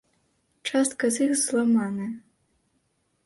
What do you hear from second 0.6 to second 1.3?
Частка з